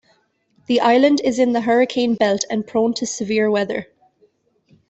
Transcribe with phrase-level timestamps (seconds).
[0.65, 3.85] The island is in the hurricane belt and prone to severe weather.